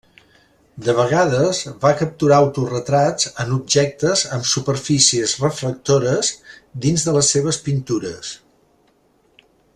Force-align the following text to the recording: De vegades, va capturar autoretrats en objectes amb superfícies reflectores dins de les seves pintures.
De 0.85 0.93
vegades, 0.99 1.59
va 1.83 1.91
capturar 1.99 2.39
autoretrats 2.45 3.29
en 3.43 3.51
objectes 3.57 4.23
amb 4.39 4.49
superfícies 4.53 5.37
reflectores 5.45 6.33
dins 6.87 7.07
de 7.11 7.15
les 7.19 7.31
seves 7.37 7.61
pintures. 7.69 8.35